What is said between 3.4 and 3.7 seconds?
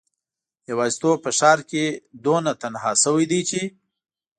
چې